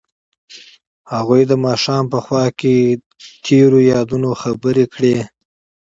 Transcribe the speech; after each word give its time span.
هغوی 1.13 1.41
د 1.47 1.53
ماښام 1.65 2.03
په 2.13 2.19
خوا 2.25 2.45
کې 2.59 2.75
تیرو 3.45 3.79
یادونو 3.93 4.29
خبرې 4.41 4.85
کړې. 4.93 5.17